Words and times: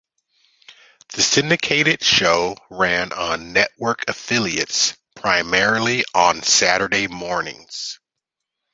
The 1.13 1.21
syndicated 1.21 2.03
show 2.03 2.57
ran 2.71 3.13
on 3.13 3.53
network 3.53 4.03
affiliates, 4.07 4.97
primarily 5.15 6.03
on 6.15 6.41
Saturday 6.41 7.05
mornings. 7.07 7.99